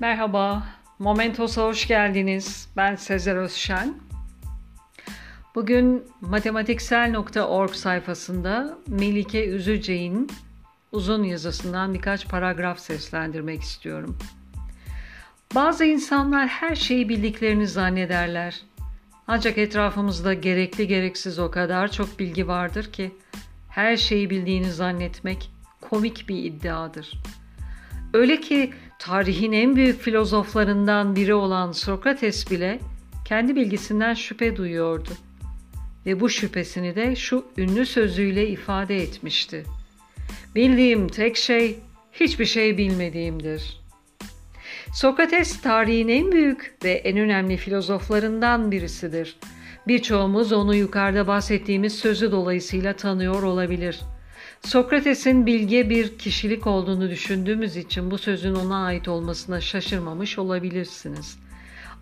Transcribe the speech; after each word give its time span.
Merhaba, 0.00 0.66
Momentos'a 0.98 1.62
hoş 1.62 1.88
geldiniz. 1.88 2.68
Ben 2.76 2.96
Sezer 2.96 3.36
Özşen. 3.36 3.94
Bugün 5.54 6.04
matematiksel.org 6.20 7.70
sayfasında 7.70 8.78
Melike 8.86 9.46
Üzüce'in 9.46 10.30
uzun 10.92 11.22
yazısından 11.22 11.94
birkaç 11.94 12.28
paragraf 12.28 12.78
seslendirmek 12.78 13.62
istiyorum. 13.62 14.18
Bazı 15.54 15.84
insanlar 15.84 16.48
her 16.48 16.74
şeyi 16.74 17.08
bildiklerini 17.08 17.66
zannederler. 17.66 18.62
Ancak 19.26 19.58
etrafımızda 19.58 20.34
gerekli 20.34 20.86
gereksiz 20.86 21.38
o 21.38 21.50
kadar 21.50 21.92
çok 21.92 22.18
bilgi 22.18 22.48
vardır 22.48 22.92
ki 22.92 23.14
her 23.68 23.96
şeyi 23.96 24.30
bildiğini 24.30 24.72
zannetmek 24.72 25.50
komik 25.80 26.28
bir 26.28 26.44
iddiadır. 26.44 27.12
Öyle 28.14 28.40
ki 28.40 28.72
tarihin 28.98 29.52
en 29.52 29.76
büyük 29.76 30.00
filozoflarından 30.00 31.16
biri 31.16 31.34
olan 31.34 31.72
Sokrates 31.72 32.50
bile 32.50 32.78
kendi 33.24 33.56
bilgisinden 33.56 34.14
şüphe 34.14 34.56
duyuyordu. 34.56 35.10
Ve 36.06 36.20
bu 36.20 36.28
şüphesini 36.28 36.96
de 36.96 37.16
şu 37.16 37.44
ünlü 37.56 37.86
sözüyle 37.86 38.48
ifade 38.48 38.96
etmişti. 38.96 39.64
Bildiğim 40.54 41.08
tek 41.08 41.36
şey 41.36 41.78
hiçbir 42.12 42.44
şey 42.44 42.78
bilmediğimdir. 42.78 43.80
Sokrates 44.94 45.60
tarihin 45.60 46.08
en 46.08 46.32
büyük 46.32 46.74
ve 46.84 46.92
en 46.92 47.18
önemli 47.18 47.56
filozoflarından 47.56 48.70
birisidir. 48.70 49.36
Birçoğumuz 49.86 50.52
onu 50.52 50.74
yukarıda 50.74 51.26
bahsettiğimiz 51.26 51.94
sözü 51.94 52.32
dolayısıyla 52.32 52.92
tanıyor 52.92 53.42
olabilir.'' 53.42 54.17
Sokrates'in 54.62 55.46
bilge 55.46 55.90
bir 55.90 56.18
kişilik 56.18 56.66
olduğunu 56.66 57.10
düşündüğümüz 57.10 57.76
için 57.76 58.10
bu 58.10 58.18
sözün 58.18 58.54
ona 58.54 58.84
ait 58.84 59.08
olmasına 59.08 59.60
şaşırmamış 59.60 60.38
olabilirsiniz. 60.38 61.38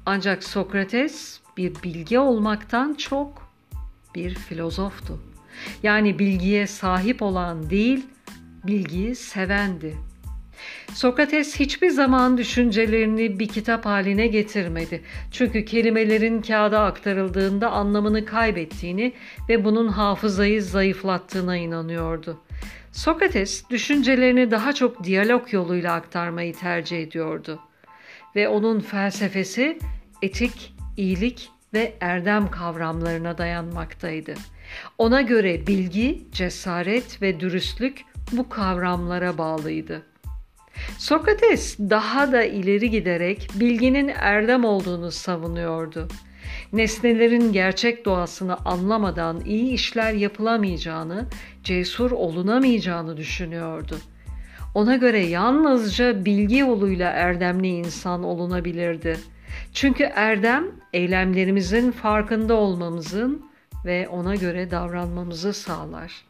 Ancak 0.07 0.45
Sokrates 0.45 1.41
bir 1.57 1.75
bilge 1.83 2.19
olmaktan 2.19 2.95
çok 2.95 3.53
bir 4.15 4.35
filozoftu. 4.35 5.21
Yani 5.83 6.19
bilgiye 6.19 6.67
sahip 6.67 7.23
olan 7.23 7.71
değil, 7.71 8.07
bilgiyi 8.67 9.15
sevendi. 9.15 9.97
Sokrates 10.95 11.61
hiçbir 11.61 11.91
zaman 11.91 12.39
düşüncelerini 12.39 13.39
bir 13.39 13.49
kitap 13.49 13.87
haline 13.87 14.27
getirmedi. 14.27 15.03
Çünkü 15.31 15.65
kelimelerin 15.65 16.43
kağıda 16.43 16.81
aktarıldığında 16.81 17.71
anlamını 17.71 18.25
kaybettiğini 18.25 19.13
ve 19.49 19.65
bunun 19.65 19.89
hafızayı 19.89 20.63
zayıflattığına 20.63 21.57
inanıyordu. 21.57 22.41
Sokrates 22.93 23.71
düşüncelerini 23.71 24.51
daha 24.51 24.73
çok 24.73 25.05
diyalog 25.05 25.53
yoluyla 25.53 25.95
aktarmayı 25.95 26.55
tercih 26.55 27.03
ediyordu. 27.03 27.61
Ve 28.37 28.49
onun 28.49 28.81
felsefesi 28.81 29.79
etik, 30.23 30.75
iyilik 30.97 31.51
ve 31.75 31.95
erdem 32.01 32.51
kavramlarına 32.51 33.39
dayanmaktaydı. 33.39 34.35
Ona 34.99 35.21
göre 35.21 35.67
bilgi, 35.67 36.27
cesaret 36.33 37.23
ve 37.23 37.41
dürüstlük 37.41 38.05
bu 38.33 38.49
kavramlara 38.49 39.39
bağlıydı. 39.39 40.03
Sokrates 40.99 41.79
daha 41.79 42.33
da 42.33 42.45
ileri 42.45 42.91
giderek 42.91 43.51
bilginin 43.55 44.09
erdem 44.09 44.65
olduğunu 44.65 45.11
savunuyordu. 45.11 46.09
Nesnelerin 46.73 47.53
gerçek 47.53 48.05
doğasını 48.05 48.57
anlamadan 48.57 49.41
iyi 49.41 49.73
işler 49.73 50.13
yapılamayacağını, 50.13 51.27
cesur 51.65 52.11
olunamayacağını 52.11 53.17
düşünüyordu. 53.17 53.99
Ona 54.75 54.97
göre 54.97 55.27
yalnızca 55.27 56.25
bilgi 56.25 56.57
yoluyla 56.57 57.11
erdemli 57.11 57.69
insan 57.69 58.25
olunabilirdi. 58.25 59.19
Çünkü 59.73 60.05
erdem 60.05 60.65
eylemlerimizin 60.93 61.91
farkında 61.91 62.55
olmamızın 62.55 63.47
ve 63.85 64.09
ona 64.09 64.35
göre 64.35 64.71
davranmamızı 64.71 65.53
sağlar. 65.53 66.25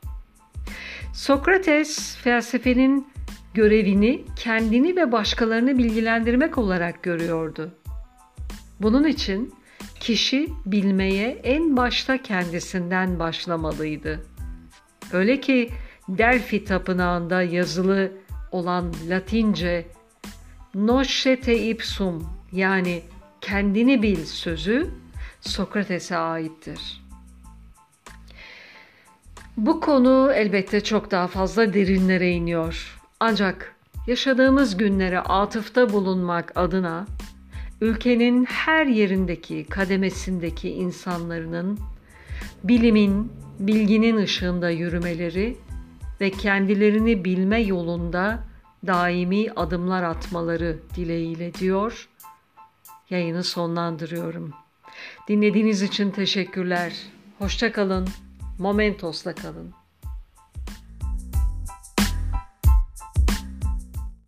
Sokrates 1.15 2.17
felsefenin 2.17 3.07
görevini 3.55 4.25
kendini 4.37 4.97
ve 4.97 5.13
başkalarını 5.13 5.79
bilgilendirmek 5.79 6.59
olarak 6.59 7.03
görüyordu. 7.03 7.75
Bunun 8.81 9.05
için 9.05 9.55
kişi 10.01 10.49
bilmeye 10.67 11.29
en 11.43 11.77
başta 11.77 12.23
kendisinden 12.23 13.19
başlamalıydı. 13.19 14.27
Öyle 15.13 15.41
ki 15.41 15.71
Delphi 16.09 16.65
tapınağında 16.65 17.43
yazılı 17.43 18.13
olan 18.53 18.95
Latince 19.09 19.87
"Noscete 20.75 21.69
ipsum 21.69 22.31
yani 22.53 23.03
kendini 23.41 24.03
bil 24.03 24.25
sözü 24.25 24.91
Sokrates'e 25.41 26.17
aittir. 26.17 27.03
Bu 29.57 29.81
konu 29.81 30.33
elbette 30.35 30.85
çok 30.85 31.11
daha 31.11 31.27
fazla 31.27 31.75
derinlere 31.75 32.31
iniyor. 32.31 33.01
Ancak 33.21 33.75
yaşadığımız 34.07 34.77
günlere 34.77 35.21
atıfta 35.21 35.93
bulunmak 35.93 36.53
adına 36.55 37.07
ülkenin 37.81 38.45
her 38.45 38.87
yerindeki 38.87 39.65
kademesindeki 39.65 40.71
insanların 40.71 41.79
bilimin, 42.65 43.33
bilginin 43.59 44.17
ışığında 44.17 44.71
yürümeleri 44.71 45.57
ve 46.21 46.31
kendilerini 46.31 47.25
bilme 47.25 47.61
yolunda 47.61 48.45
daimi 48.87 49.51
adımlar 49.57 50.03
atmaları 50.03 50.79
dileğiyle 50.97 51.55
diyor. 51.55 52.09
Yayını 53.11 53.45
sonlandırıyorum. 53.45 54.53
Dinlediğiniz 55.29 55.83
için 55.83 56.11
teşekkürler. 56.11 56.93
Hoşça 57.39 57.73
kalın. 57.73 58.09
Momentos'la 58.59 59.35
kalın. 59.35 59.86